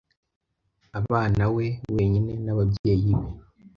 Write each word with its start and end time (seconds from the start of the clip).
abanawe 0.99 1.65
wenyine 1.95 2.31
n'ababyeyi 2.45 3.11
be. 3.19 3.29